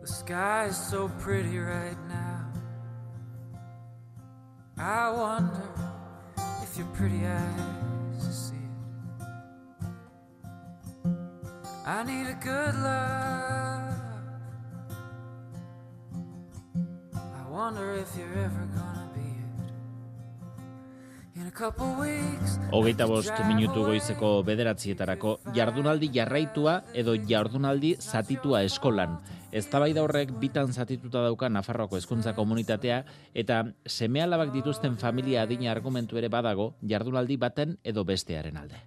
[0.00, 2.52] The sky is so pretty right now.
[4.78, 5.68] I wonder
[6.62, 9.20] if your pretty eyes see it.
[11.86, 13.94] I need a good love.
[17.14, 18.89] I wonder if you're ever gonna
[21.60, 29.18] Hogeita bost minutu goizeko bederatzietarako jardunaldi jarraitua edo jardunaldi zatitua eskolan.
[29.52, 33.02] Eztabaida horrek bitan zatituta dauka Nafarroako hezkuntza komunitatea
[33.34, 38.80] eta seme alabak dituzten familia adina argumentu ere badago jardunaldi baten edo bestearen alde.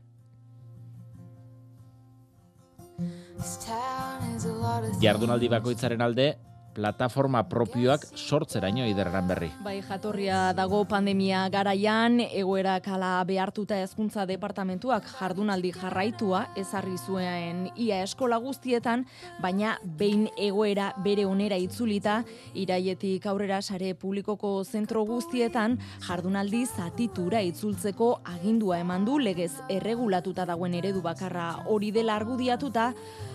[5.04, 6.28] Jardunaldi bakoitzaren alde
[6.74, 9.50] plataforma propioak sortzeraino iderran berri.
[9.64, 18.02] Bai, jatorria dago pandemia garaian, egoera kala behartuta hezkuntza departamentuak jardunaldi jarraitua ezarri zuen ia
[18.04, 19.06] eskola guztietan,
[19.42, 22.22] baina behin egoera bere onera itzulita,
[22.54, 30.74] iraietik aurrera sare publikoko zentro guztietan jardunaldi zatitura itzultzeko agindua eman du legez erregulatuta dagoen
[30.80, 32.92] eredu bakarra hori dela argudiatuta,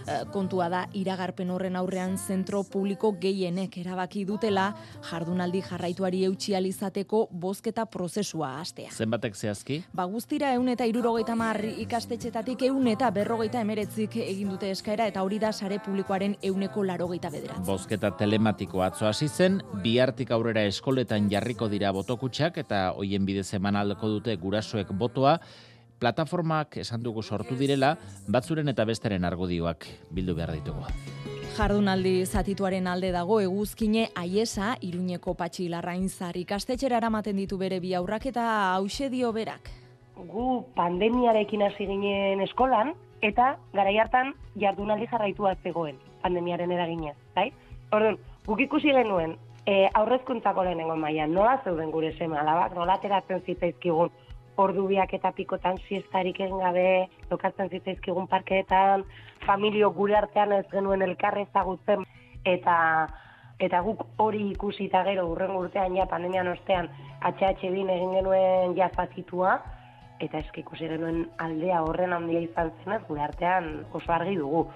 [0.07, 4.71] eh, kontua da iragarpen horren aurrean zentro publiko gehienek erabaki dutela
[5.11, 8.91] jardunaldi jarraituari eutxi izateko bozketa prozesua hastea.
[8.91, 9.83] Zenbatek zehazki?
[9.93, 15.23] Ba guztira eun eta irurogeita mar ikastetxetatik eun eta berrogeita emeretzik egin dute eskaera eta
[15.23, 17.67] hori da sare publikoaren euneko larogeita bederatzi.
[17.69, 23.77] Bozketa telematiko atzo hasi zen, bihartik aurrera eskoletan jarriko dira botokutsak eta hoien bidez eman
[23.77, 25.39] aldeko dute gurasoek botoa,
[25.99, 27.97] plataformak esan dugu sortu direla,
[28.29, 31.38] batzuren eta besteren argudioak bildu behar ditugu.
[31.59, 38.29] Jardunaldi zatituaren alde dago eguzkine aiesa Iruñeko Patxi Larrainzar ikastetxera eramaten ditu bere bi aurrak
[38.31, 38.45] eta
[38.77, 39.71] hause dio berak.
[40.19, 40.45] gu
[40.77, 42.93] pandemiarekin hasi ginen eskolan,
[43.23, 47.51] eta garai hartan jardunaldi jarraitua zegoen, pandemiaren eraginez, bai?
[47.91, 49.35] Orduan, guk ikusi genuen,
[49.67, 54.11] e, aurrezkuntzako lehenengo mailan nola zeuden gure seme alabak, nola ateratzen zitzaizkigun
[54.59, 59.05] ordu biak eta pikotan siestarik egin gabe, lokatzen zitzaizkigun parkeetan,
[59.47, 62.05] familio gure artean ez genuen elkarre ezagutzen,
[62.45, 62.77] eta
[63.59, 66.89] eta guk hori ikusi eta gero urrengo urtean ja pandemian ostean
[67.63, 69.59] bin egin genuen ja zatitua,
[70.21, 74.69] eta eski ikusi genuen aldea horren handia izan zenez, gure artean oso argi dugu.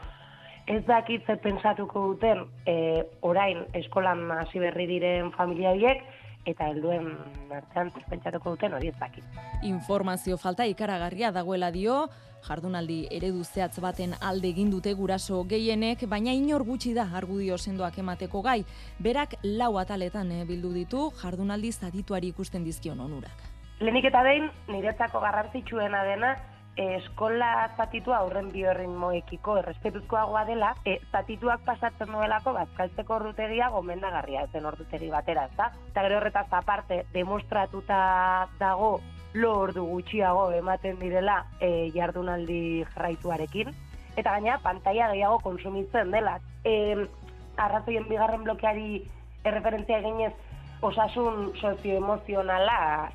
[0.67, 6.05] Ez dakit zer pentsatuko duten e, orain eskolan hasi berri diren familia horiek,
[6.47, 7.09] eta helduen
[7.55, 9.25] artean zer pentsatuko duten hori ez dakit.
[9.63, 12.09] Informazio falta ikaragarria dagoela dio,
[12.43, 17.99] jardunaldi eredu zehatz baten alde egin dute guraso gehienek, baina inor gutxi da argudio sendoak
[18.03, 18.63] emateko gai.
[18.99, 23.47] Berak lau ataletan eh, bildu ditu jardunaldi zadituari ikusten dizkion onurak.
[23.81, 26.37] Lehenik eta behin, niretzako garrantzitsuena dena,
[26.77, 35.11] eskola zatitua aurren biorritmoekiko errespetuzkoagoa dela, e, zatituak pasatzen duelako bazkaltzeko ordutegia gomendagarria zen ordutegi
[35.11, 35.71] batera, ezta?
[35.91, 39.01] Eta gero horretaz aparte, demostratuta dago
[39.35, 43.73] lo ordu gutxiago ematen direla e, jardunaldi jarraituarekin,
[44.17, 46.39] eta gaina pantaila gehiago konsumitzen dela.
[46.65, 46.97] E,
[47.61, 49.03] arrazoien bigarren blokeari
[49.45, 50.33] erreferentzia eginez
[50.83, 53.13] osasun sozioemozionala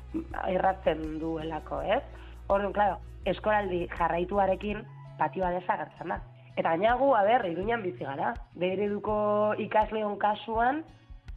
[0.48, 2.02] erratzen duelako, ez?
[2.48, 2.98] Orduan, claro,
[3.28, 4.84] eskoraldi jarraituarekin
[5.18, 6.20] patioa desagertzen da.
[6.56, 8.32] Eta gaina gu, aber, iruñan bizi gara.
[8.58, 9.18] Bereduko
[9.62, 10.82] ikasleon kasuan,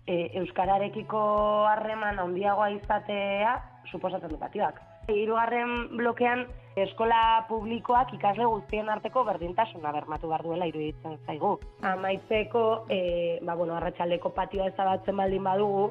[0.08, 1.22] e, euskararekiko
[1.70, 3.58] harreman handiagoa izatea
[3.92, 4.80] suposatzen du patioak.
[5.12, 6.46] Hirugarren blokean
[6.80, 11.58] eskola publikoak ikasle guztien arteko berdintasuna bermatu behar duela iruditzen zaigu.
[11.84, 15.90] Amaitzeko, e, ba, bueno, arratsaldeko patioa ezabatzen baldin badugu,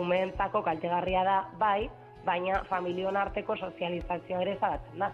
[0.00, 1.90] umeentzako kaltegarria da bai,
[2.26, 5.10] baina familion arteko sozializazioa ere ezabatzen da.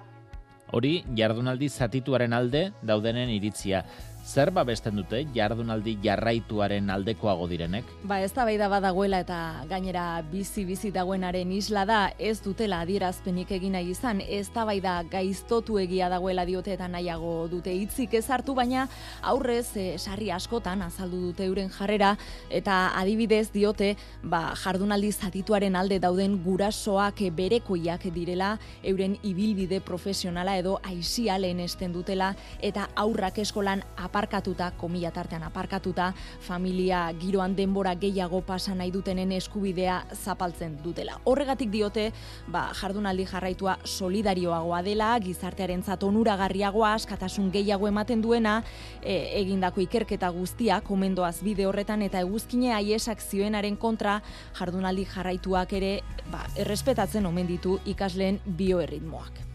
[0.73, 3.85] Hori, jardunaldi zatituaren alde daudenen iritzia.
[4.29, 7.87] Zer babesten dute jardunaldi jarraituaren aldekoago direnek?
[8.05, 13.89] Ba, ez da badagoela eta gainera bizi-bizi dagoenaren isla da, ez dutela adierazpenik egin nahi
[13.95, 14.67] izan, ez da
[15.11, 18.87] gaiztotu egia dagoela diote eta nahiago dute hitzik ez hartu, baina
[19.23, 22.19] aurrez e, sarri askotan azaldu dute euren jarrera,
[22.51, 30.81] eta adibidez diote, ba, jardunaldi zatituaren alde dauden gurasoak berekoiak direla, euren ibilbide profesionala edo
[30.85, 33.83] aisia lehenesten dutela, eta aurrak eskolan
[34.19, 36.13] aparkatuta, komila tartean aparkatuta,
[36.43, 41.21] familia giroan denbora gehiago pasa nahi dutenen eskubidea zapaltzen dutela.
[41.25, 42.09] Horregatik diote,
[42.51, 48.63] ba, jardunaldi jarraitua solidarioagoa dela, gizartearen onuragarriagoa, askatasun gehiago ematen duena,
[49.03, 54.21] e, egindako ikerketa guztia, komendoaz bide horretan, eta eguzkine aiesak zioenaren kontra,
[54.59, 56.01] jardunaldi jarraituak ere,
[56.33, 59.48] ba, errespetatzen omen ditu ikasleen bioerritmoak.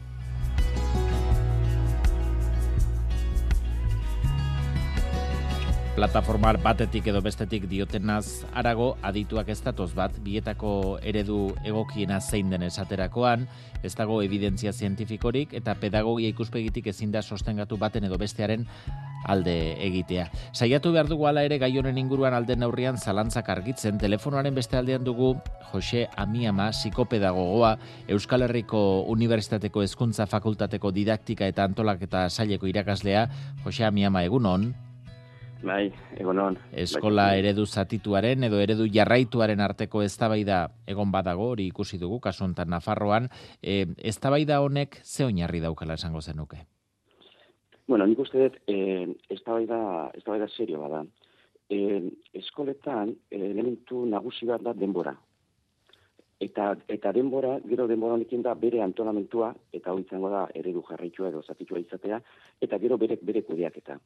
[5.93, 12.63] Plataforma batetik edo bestetik diotenaz arago adituak ez datoz bat bietako eredu egokiena zein den
[12.65, 13.43] esaterakoan,
[13.85, 18.65] ez dago evidentzia zientifikorik eta pedagogia ikuspegitik ezin da sostengatu baten edo bestearen
[19.29, 19.53] alde
[19.85, 20.25] egitea.
[20.51, 25.05] Saiatu behar dugu ala ere gai honen inguruan alden neurrian zalantzak argitzen, telefonoaren beste aldean
[25.05, 25.35] dugu
[25.71, 27.75] Jose Amiama, psikopedagogoa,
[28.07, 33.27] Euskal Herriko Unibertsitateko Hezkuntza Fakultateko Didaktika eta Antolaketa Saileko irakaslea,
[33.63, 34.73] Jose Amiama, egunon.
[35.63, 35.88] Bai,
[36.19, 36.57] egonon.
[36.75, 37.39] Eskola bai.
[37.39, 43.30] eredu zatituaren edo eredu jarraituaren arteko eztabaida egon badago, hori ikusi dugu, kasu honetan Nafarroan.
[43.62, 46.65] E, eztabaida honek ze oinarri daukala esango zenuke?
[47.88, 51.06] Bueno, nik uste dut, e, eztabaida, eztabaida serio bada.
[51.71, 52.01] E,
[52.42, 55.15] eskoletan elementu nagusi bat da denbora.
[56.44, 61.42] Eta, eta denbora, gero denbora honekin da bere antolamentua, eta hori da eredu jarraitua edo
[61.42, 62.19] zatitua izatea,
[62.60, 63.98] eta gero bere, bere kudeaketa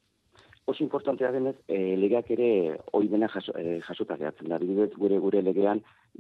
[0.68, 2.50] oso importantea denez, e, legeak ere
[2.92, 4.58] hori dena jaso, e, jasota gehatzen da.
[4.60, 5.80] Bidez, gure gure legean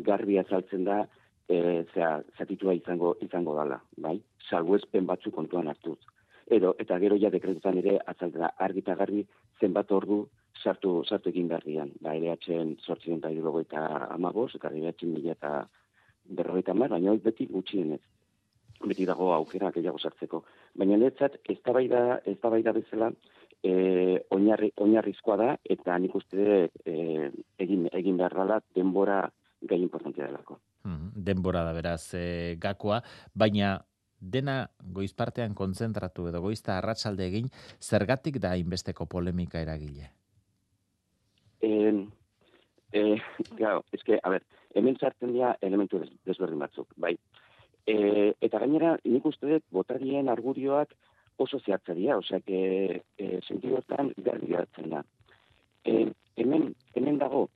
[0.09, 1.01] garbi azaltzen da
[1.49, 4.15] e, zera, zatitua izango izango dala, bai?
[4.49, 5.99] Salguespen batzu kontuan hartuz.
[6.47, 9.25] Edo, eta gero ja dekretutan ere azaltzen da argi eta garbi
[9.59, 10.21] zenbat ordu
[10.63, 11.91] sartu, sartu egin garrian.
[11.99, 15.67] Ba, atxen sortzen da eta amagos, eta atxen mila eta
[16.23, 17.99] berrogeita mar, baina hori beti gutxienez
[18.85, 20.43] beti dago aukera gehiago sartzeko.
[20.77, 23.11] Baina netzat, ez da bezala,
[23.63, 26.95] e, oinarri, oinarrizkoa da, eta nik uste e,
[27.59, 29.21] egin, egin behar dela denbora
[29.61, 30.59] gai importantia delako.
[30.85, 33.01] Hmm, denbora da beraz e, gakoa,
[33.33, 33.77] baina
[34.19, 37.49] dena goizpartean konzentratu edo goizta arratsalde egin,
[37.81, 40.11] zergatik da inbesteko polemika eragile?
[41.61, 41.91] E,
[42.93, 43.03] e,
[43.59, 44.45] gau, eske, a ber,
[44.77, 47.15] hemen zartzen dira elementu desberdin batzuk, bai.
[47.87, 50.93] E, eta gainera, nik uste dut, botarien argurioak
[51.37, 55.03] oso zehatzaria, osea, que e, sentidotan garbi hartzen da.
[55.85, 57.47] E, hemen, hemen dago,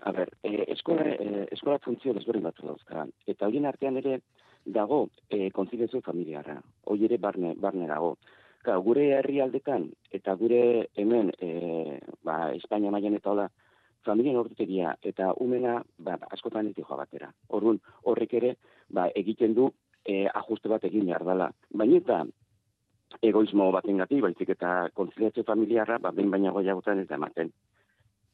[0.00, 4.20] a ber, e, eskola, e, eskola funtzio desberdin batzu dauzka, eta horien artean ere
[4.64, 8.16] dago e, konzilezio familiarra, hori ere barne, barne dago.
[8.64, 13.46] Ka, gure herrialdetan eta gure hemen, e, ba, Espainia maian eta hola,
[14.08, 17.30] familien ordutegia eta umena ba, askotan ez joa batera.
[17.48, 18.54] Horrun, horrek ere,
[18.88, 19.68] ba, egiten du
[20.04, 21.24] e, ajuste bat egin behar.
[21.24, 22.22] Baina eta
[23.22, 27.52] egoismo baten gati, baizik eta konziliatze familiarra, ba, ben baina goiagotan ez da ematen.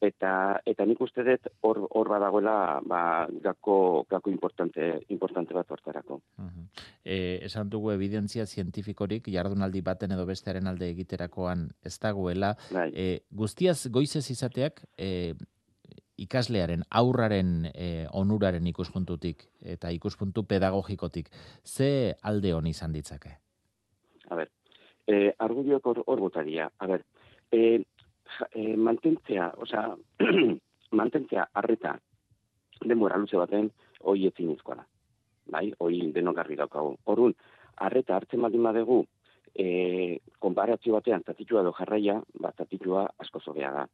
[0.03, 6.19] Eta, eta nik uste dut hor, hor badagoela ba, gako, gako importante, importante bat hortarako.
[6.37, 6.65] Uh
[7.05, 12.55] e, esan dugu evidentzia zientifikorik jardunaldi baten edo bestearen alde egiterakoan ez dagoela.
[12.73, 12.89] Bai.
[12.91, 15.35] E, guztiaz goizez izateak e,
[16.17, 21.29] ikaslearen aurraren e, onuraren ikuspuntutik eta ikuspuntu pedagogikotik
[21.63, 23.37] ze alde honi izan ditzake?
[25.55, 26.67] Argudioak hor, hor botaria.
[26.79, 27.05] A ber,
[27.51, 27.79] eh,
[28.51, 29.85] eh, mantentzea, oza,
[30.99, 31.93] mantentzea arreta
[32.83, 33.69] denbora luze baten
[34.03, 34.83] hoi ezin izkoa da.
[35.55, 36.97] Bai, hoi denogarri daukagu.
[37.05, 37.35] Horun,
[37.87, 38.99] arreta hartzen baldin badegu,
[39.55, 43.87] eh, konparazio batean zatitua edo jarraia, ba, zatitua asko zobea da.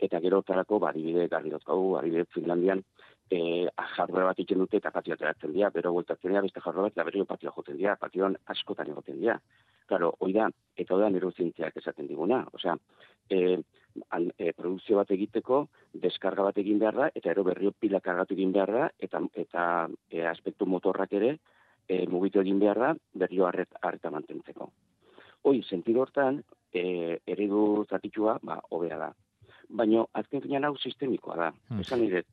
[0.00, 2.84] Eta gero tarako, ba, adibide garri daukagu, adibide Finlandian,
[3.30, 3.66] eh,
[3.96, 7.06] jarroa bat iken dute eta patioa teratzen dira, bero voltatzen dira, beste jarroa bat, eta
[7.06, 9.38] berrio patioa joten dira, patioan askotan egoten dira.
[9.90, 12.44] Claro, hoi da, eta hori da nerozientziak esaten diguna.
[12.54, 12.76] Osea,
[13.30, 13.56] e,
[14.16, 15.64] an, e, produzio bat egiteko,
[16.04, 19.64] deskarga bat egin behar da, eta ero berrio pila kargatu egin behar da, eta, eta
[20.10, 21.36] e, aspektu motorrak ere
[21.88, 22.92] e, mugitu egin behar da,
[23.24, 24.70] berrio arret, arreta mantentzeko.
[25.42, 26.42] Hoi, sentido hortan,
[26.74, 29.10] e, eredu zatitxua, ba, hobea da.
[29.70, 31.50] Baina, azken finan hau sistemikoa da.
[31.70, 31.82] Hmm.
[31.82, 32.24] Esan nire,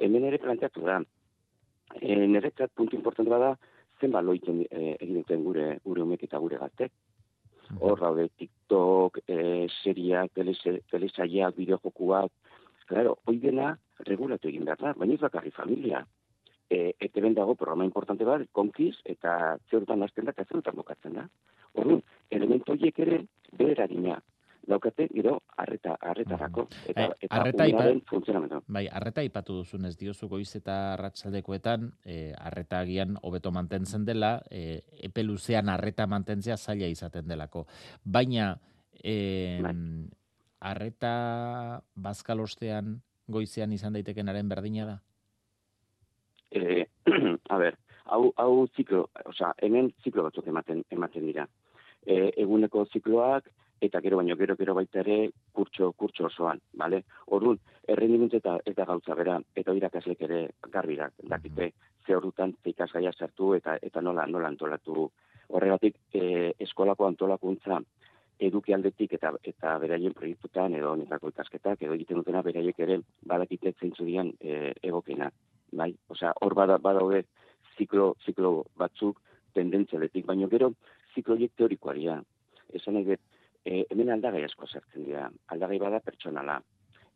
[0.00, 1.00] hemen ere planteatu da.
[2.00, 3.50] E, niretzat, puntu importantua da,
[4.00, 6.92] zenba loiten e, egin duten gure gure umek eta gure gaztek.
[7.80, 12.32] Hor daude TikTok, e, seriak, telesaiak, bideojokuak,
[12.88, 13.72] claro, hoi dena
[14.08, 16.04] regulatu egin behar da, baina ez bakarri familia.
[16.70, 21.26] E, ete dago programa importante bat, konkiz, eta zeurutan hasten da, eta zeurutan bokatzen da.
[21.74, 24.20] Horren, elementu horiek ere, behera dina,
[24.68, 27.66] daukate gero arreta arretarako eta bai, eta arreta
[28.10, 28.60] funtzionamendu.
[28.68, 34.42] Bai, arreta ipatu duzun ez diozu goiz eta arratsaldekoetan eh arreta agian hobeto mantentzen dela,
[34.50, 37.66] eh epe luzean arreta mantentzea zaila izaten delako.
[38.04, 38.58] Baina
[39.02, 39.60] eh
[40.60, 44.96] arreta bazkalostean goizean izan daitekenaren berdina da.
[46.54, 46.86] Eh,
[47.52, 51.46] a ber, hau hau ziklo, osea, hemen ziklo batzuk ematen ematen dira.
[52.04, 53.48] E, eguneko zikloak,
[53.86, 57.02] eta gero baino gero gero baita ere kurtso kurtso osoan, vale?
[57.36, 61.72] Orrun, errendimendu eta eta gautza bera eta irakaslek ere garbi da, dakite
[62.06, 65.10] ze ordutan ikasgaia sartu eta eta nola nola antolatu.
[65.48, 67.80] Horregatik, e, eskolako antolakuntza
[68.38, 73.74] eduki aldetik eta eta beraien proiektutan edo honetako ikasketak edo egiten dutena beraiek ere badakite
[73.80, 75.30] zeintzu dian e, egokena,
[75.72, 75.92] bai?
[76.08, 77.24] Osea, hor bada badaude
[77.78, 79.20] ziklo ziklo batzuk
[79.54, 80.72] tendentzialetik, baino gero
[81.14, 82.20] ziklo teorikoaria.
[82.74, 83.16] Esan nahi
[83.64, 85.28] e, hemen aldagai asko sartzen dira.
[85.54, 86.60] Aldagai bada pertsonala.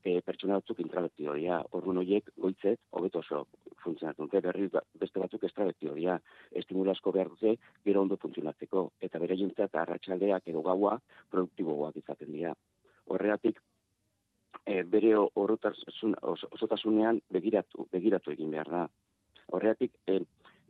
[0.03, 1.61] E, pertsona batzuk intravertido dira.
[1.77, 3.45] Orduan horiek goitzet hobeto oso
[3.83, 6.19] funtzionatu dute, berri ba, beste batzuk extravertido dira.
[6.63, 8.91] Estimula asko behar dute, gero ondo funtzionatzeko.
[9.01, 10.99] Eta bere eta arratsaldeak edo gaua
[11.31, 12.55] produktiboak izaten dira.
[13.07, 13.61] Horregatik,
[14.65, 18.89] e, bere osotasunean begiratu, begiratu egin behar da.
[19.53, 20.21] Horregatik, e,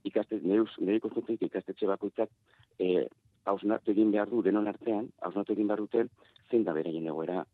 [0.04, 2.30] ikastet, neus, neriko ikastetxe bakoitzak
[2.78, 3.06] e,
[3.50, 6.04] hausnartu egin behar du denon artean, hausnartu egin behar dute
[6.50, 7.44] zein da beraien egoera,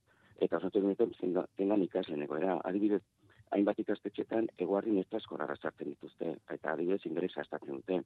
[0.40, 2.58] eta hausnartu egin dute zein da, zein da ikaslen egoera.
[2.70, 3.02] Adibidez,
[3.54, 8.00] hainbat ikastetxetan eguarri ez eskora sartzen dituzte, eta adibidez ingresa estatzen dute.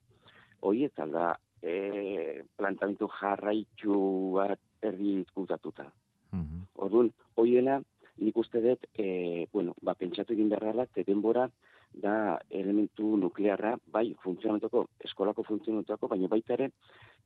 [0.61, 1.31] Hoi ez alda
[1.63, 4.01] e, plantamentu jarraitu
[4.35, 5.87] bat erdi izkutatuta.
[6.33, 6.67] Mm -hmm.
[6.85, 7.81] Orduan, hoiena,
[8.19, 11.49] nik uste dut, e, bueno, ba, pentsatu egin beharra da, denbora
[11.93, 16.71] da elementu nuklearra, bai, funtzionamentuko, eskolako funtzionamentuako, baina baita ere,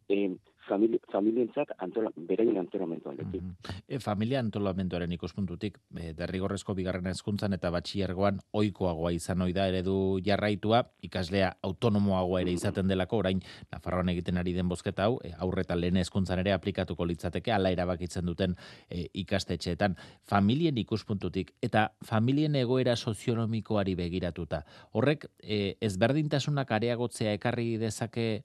[0.08, 0.36] e,
[0.68, 3.10] famili, familientzat antola, beraien antolamentu.
[3.10, 3.52] Mm
[3.88, 10.18] e, familia antolamentuaren ikuspuntutik, e, derrigorrezko bigarren hezkuntzan eta batxiergoan oikoagoa izan ohi da eredu
[10.24, 13.42] jarraitua, ikaslea autonomoagoa ere izaten delako, orain
[13.72, 18.26] Nafarroan egiten ari den bozketa hau, e, aurreta lehen hezkuntzan ere aplikatuko litzateke, ala erabakitzen
[18.26, 18.56] duten
[18.88, 19.96] e, ikastetxeetan.
[20.28, 24.64] Familien ikuspuntutik eta familien egoera sozionomikoari begiratuta.
[24.92, 28.44] Horrek, e, ezberdintasunak areagotzea ekarri dezake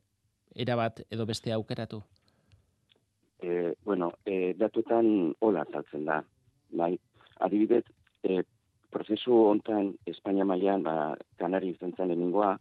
[0.58, 2.02] erabat edo beste aukeratu?
[3.42, 6.22] E, bueno, e, datuetan hola taltzen da.
[6.82, 6.96] Bai,
[7.40, 7.84] adibidez,
[8.24, 8.42] e,
[8.90, 10.96] prozesu hontan Espainia mailan ba,
[11.38, 12.56] kanari izan zen lehenengoa,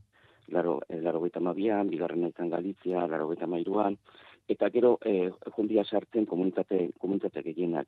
[0.53, 3.97] laro, e, laro mabian, bigarren ezan Galizia, laro mairuan,
[4.49, 7.87] eta gero e, jundia sartzen komunitate, komunitate gehienak.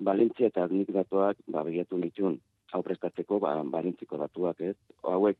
[0.00, 2.40] Valentzia eta nik datuak, ba, begiatu nitun,
[2.72, 4.76] hau prestatzeko, ba, balentziko datuak, ez?
[5.02, 5.38] Hauek,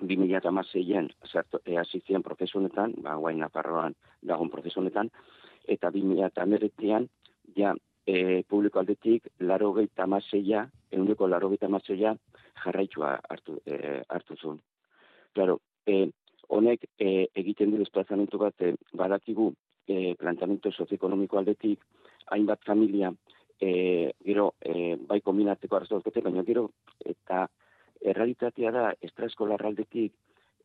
[0.00, 5.10] 2006an sartu e, hasi ziren prozesunetan, ba guain Nafarroan dagoen prozesunetan
[5.66, 7.08] eta 2019an
[7.56, 7.74] ja
[8.06, 12.14] e, publiko aldetik 86a, ehuneko 86a
[12.64, 14.60] jarraitua hartu e, hartu zuen.
[15.34, 16.08] Claro, e,
[16.48, 19.52] honek e, egiten du desplazamentu bat e, badakigu
[19.86, 21.84] e, planteamendu sozioekonomiko aldetik
[22.32, 23.12] hainbat familia
[23.60, 26.68] e, gero e, bai kombinatzeko arrazoak baina gero
[27.04, 27.46] eta
[28.10, 30.14] errealitatea da estraeskolar aldetik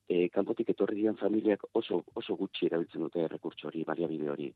[0.07, 4.49] e, kanpotik etorri dian familiak oso oso gutxi erabiltzen dute errekurtso hori, baliabide hori,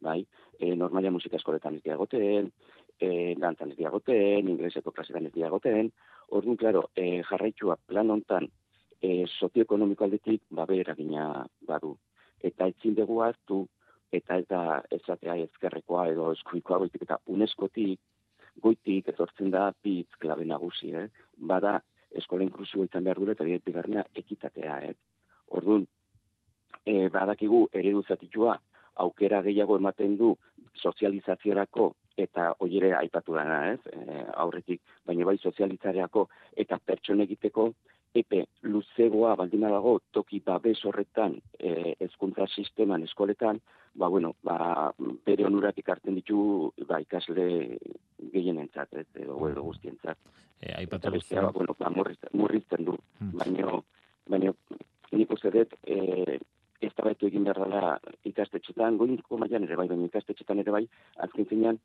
[0.00, 0.20] bai?
[0.58, 2.50] E, normalia musika eskoletan ez diagoten,
[3.00, 5.90] e, dantzan ez diagoten, ingleseko klasetan ez diagoten,
[6.28, 8.48] orduan, klaro, e, jarraitua plan hontan
[9.00, 11.96] e, sozioekonomiko aldetik babe eragina badu.
[12.44, 13.66] Eta etzin dugu hartu,
[14.12, 14.60] eta eta
[14.96, 18.00] ezatea ezkerrekoa edo eskuikoa goitik, eta uneskotik,
[18.60, 21.06] goitik etortzen da pitz klabe nagusi, eh?
[21.52, 21.78] Bada,
[22.16, 24.94] eskola inklusibo izan behar dure, eta bigarrena ekitatea, eh?
[25.58, 25.86] Orduan,
[26.84, 28.56] e, badakigu eredu zatitua
[29.04, 30.34] aukera gehiago ematen du
[30.76, 33.80] sozializaziorako eta oiere aipatu dana, ez?
[33.86, 36.26] E, aurretik, baina bai sozializareako
[36.64, 37.70] eta pertsone egiteko
[38.14, 43.60] epe luzegoa baldina dago toki babes horretan e, ezkuntza sisteman eskoletan,
[43.94, 44.90] ba, bueno, ba,
[45.26, 47.46] bere onurak ikartzen ditu ba, ikasle
[48.32, 50.18] gehienentzat, ez, edo, edo guztientzat.
[50.60, 53.36] E, aipatu bestea, ba, bueno, ba, murrizten du, hmm.
[53.38, 53.78] baina,
[54.30, 54.54] baina
[55.12, 56.38] nik uste dut, e,
[56.80, 60.86] ez da egin behar dela ikastetxetan, goiniko maian ere bai, baina ikastetxetan ere bai,
[61.26, 61.78] azken zinean,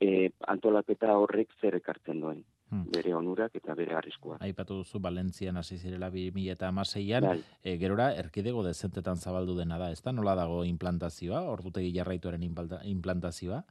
[0.00, 2.44] e, antolaketa horrek zer ekartzen duen.
[2.66, 2.88] Hmm.
[2.90, 4.40] bere onurak eta bere arriskua.
[4.42, 7.36] Aipatu duzu Valentzian hasi zirela 2016an, bai.
[7.62, 10.10] e, gerora erkidego dezentetan zabaldu dena da, ezta?
[10.10, 13.62] Nola dago implantazioa, ordutegi jarraituaren implantazioa?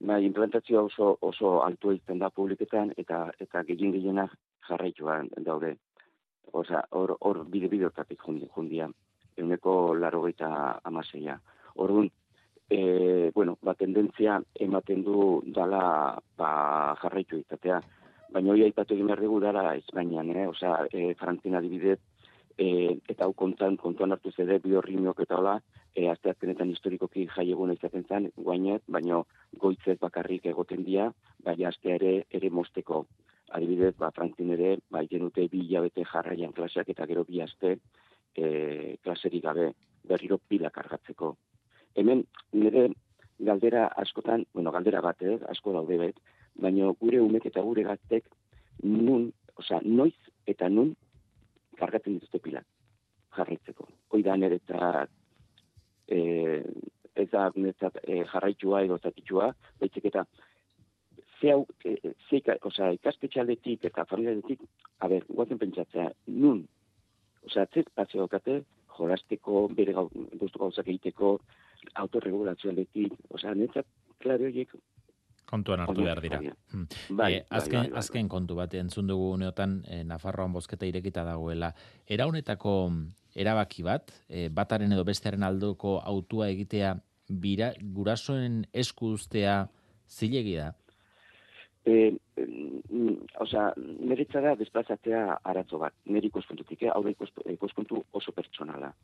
[0.00, 4.28] Bai, implantazioa oso oso altua izten da publiketan eta eta gehien gehiena
[4.68, 5.76] jarraituan daude.
[6.52, 8.20] Osea, hor hor bide bideotatik
[8.54, 8.90] jundia.
[9.38, 11.40] Euneko laro gaita amaseia.
[11.76, 12.10] Orduan,
[12.70, 17.80] e, bueno, ba, tendentzia ematen du dala ba, jarraitu izatea
[18.34, 20.48] baina hori aipatu egin behar dugu dara Espainian, eh?
[20.50, 22.00] Osea, e, Frantzina adibidez,
[22.58, 25.54] e, eta hau kontan, kontuan hartu zede, biorrimiok eta hola,
[25.94, 29.22] e, azteazkenetan historikoki jai egun izaten zen, guainet, baina
[29.62, 31.10] goitzez bakarrik egoten dira,
[31.46, 33.04] baina aztea ere, ere mosteko.
[33.54, 37.76] Adibidez, ba, Frantzin ere, ba, dute bi hilabete jarraian klaseak eta gero bi aste
[38.34, 39.72] e, klaseri gabe,
[40.10, 41.36] berriro pila kargatzeko.
[41.94, 42.88] Hemen, nire
[43.38, 46.20] galdera askotan, bueno, galdera bat, eh, asko daude bet,
[46.54, 48.28] baina gure umek eta gure gaztek
[48.82, 50.14] nun, osea, noiz
[50.46, 50.94] eta nun
[51.78, 52.62] kargatzen dituzte pila
[53.36, 53.86] jarraitzeko.
[54.10, 55.06] Hoi da nire eta
[56.06, 56.18] e,
[57.14, 57.48] ez da
[58.02, 60.24] e, jarraitua edo zatitxua, baizik eta
[61.40, 61.96] ze hau, e,
[62.28, 64.62] ze, oza, ikastetxaletik eta familialetik,
[65.00, 66.64] a ber, guazen pentsatzea, nun,
[67.44, 68.62] oza, ze espazio daukate,
[68.96, 70.08] jolasteko, bere gau,
[70.40, 71.38] gauzak egiteko,
[71.94, 73.86] autorregulazioaletik, oza, netzat,
[74.22, 74.74] klaro horiek,
[75.44, 76.38] kontuan hartu behar dira.
[76.72, 76.86] Hmm.
[77.16, 81.22] Bai, Eh, azken, bai, bai, azken kontu bat entzun dugu uneotan e, Nafarroan bozketa irekita
[81.24, 81.72] dagoela.
[82.08, 82.72] Era honetako
[83.36, 86.94] erabaki bat, e, bataren edo bestearen aldoko autua egitea
[87.28, 89.68] bira, gurasoen esku uztea
[90.08, 90.72] zilegi da.
[91.84, 96.90] E, mm, osea, niretza da desplazatzea arazo bat, nire ikuspuntutik, eh?
[96.94, 98.94] hau da ikus- ikuspuntu oso pertsonala.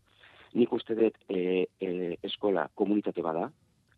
[0.54, 1.90] Nik uste dut e, e,
[2.26, 3.48] eskola komunitate bada,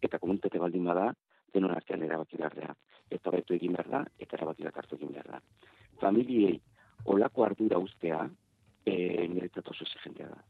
[0.02, 1.12] eta komunitate baldin bada,
[1.54, 2.75] denon artean erabaki behar da.
[3.12, 5.40] Eta betu egin behar da, eta erabaki hartu egin behar da.
[6.00, 6.59] Familiei
[7.12, 8.23] olako ardura ustea,
[8.87, 8.94] e,
[9.28, 10.40] niretzat oso exigentea da.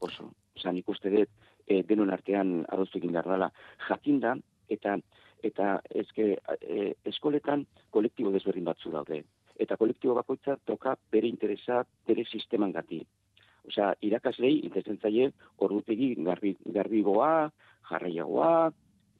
[0.00, 0.30] Oso.
[0.56, 1.30] Osea, nik uste dut
[1.66, 3.50] e, denon artean adostu egin behar dela.
[3.88, 4.36] Jakinda,
[4.68, 4.98] eta
[5.46, 9.22] eta eske e, eskoletan kolektibo desberdin batzu daude.
[9.56, 13.02] Eta kolektibo bakoitza toka bere interesa, bere sisteman gati.
[13.66, 17.50] Osea, irakaslei interesen zaie ordutegi garbi, garbigoa,
[17.90, 18.70] jarraiagoa,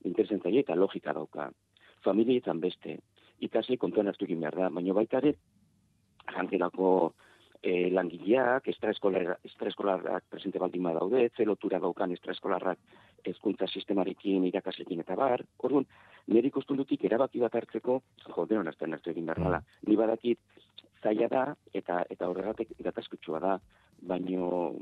[0.05, 1.51] interesen zaie eta logika dauka.
[2.05, 2.99] Familietan beste.
[3.43, 5.35] Ikasle kontuan hartu egin behar da, baina baita ere
[6.33, 6.91] jangelako
[7.63, 12.79] e, langileak, extraeskolar, extraeskolarak presente baldin badaude, ze lotura daukan extraeskolarrak
[13.27, 15.43] hezkuntza sistemarekin, irakaslekin eta bar.
[15.67, 15.87] Orduan,
[16.31, 19.63] nire ikustundutik erabaki bat hartzeko, jo, denon artean hartu egin behar dela.
[19.87, 20.39] Ni badakit
[21.03, 21.43] zaila da
[21.75, 23.57] eta eta horregatik gatazkutsua da,
[24.03, 24.75] baino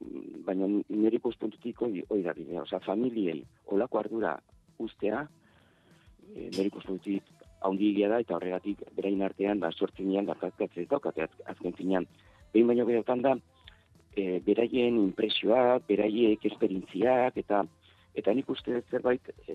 [0.46, 3.44] baino nire ikuspuntutik hori hori da bidea, osea familiei
[3.76, 4.34] olako ardura
[4.78, 5.26] ustea
[6.34, 7.22] e, nire ikuspuntutik
[7.64, 12.06] haundigia da eta horregatik berain artean ba sortzenean gatazkatzen daukate az- azken finean.
[12.52, 13.36] Behin baino gehiagotan da
[14.16, 17.64] e, beraien impresioak, beraiek esperientziak eta
[18.14, 19.54] eta nik uste zerbait e,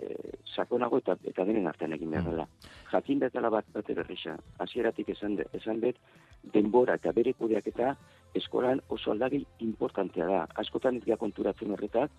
[0.55, 2.47] sakonago eta eta denen artean egin behar dela.
[2.91, 4.35] Jakin bezala bat bat berrisa.
[4.57, 5.95] Hasieratik esan de, esan dut
[6.43, 7.95] denbora eta bere kudeaketa
[8.35, 10.41] eskolan oso aldagi importantea da.
[10.61, 12.09] Askotan ez konturatzen horretaz,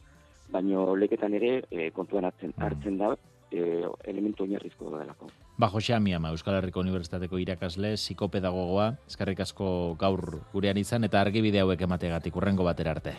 [0.51, 3.15] baino leketan ere e, kontuan hartzen hartzen da
[3.51, 5.31] e, elementu oinarrizko delako.
[5.61, 11.61] Ba, Jose Amiama, Euskal Herriko Unibertsitateko irakasle, psikopedagogoa, eskerrik asko gaur gurean izan, eta argibide
[11.61, 13.15] hauek emategatik urrengo batera arte.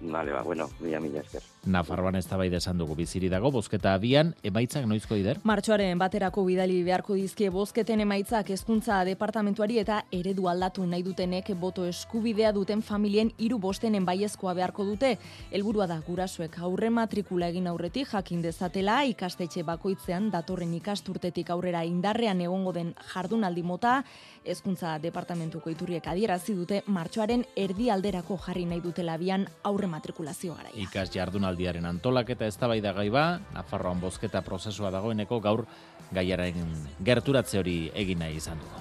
[0.00, 1.51] Vale, ba, bueno, mila mila esker.
[1.64, 5.38] Nafarroan ez esan dugu biziri dago, bozketa abian, emaitzak noizko ider?
[5.44, 11.84] Martxoaren baterako bidali beharko dizkie bozketen emaitzak hezkuntza departamentuari eta eredu aldatu nahi dutenek boto
[11.86, 15.18] eskubidea duten familien hiru bostenen baiezkoa beharko dute.
[15.52, 22.40] Helburua da gurasoek aurre matrikula egin aurretik jakin dezatela ikastetxe bakoitzean datorren ikasturtetik aurrera indarrean
[22.40, 24.02] egongo den jardunaldi mota,
[24.44, 30.74] hezkuntza departamentuko iturriek adierazi dute martxoaren erdialderako jarri nahi dutela bian aurre matrikulazio garaia.
[30.74, 31.08] Ikas
[31.52, 35.66] jardunaldiaren antolaketa eztabaida gai ba, Nafarroan bozketa prozesua dagoeneko gaur
[36.12, 38.80] gaiaren gerturatze hori egin nahi izan dugu.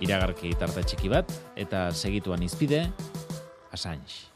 [0.00, 2.90] Iragarki tarte txiki bat eta segituan izpide
[3.72, 4.33] Assange.